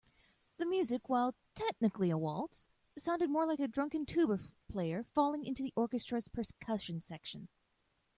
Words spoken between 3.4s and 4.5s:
like a drunken tuba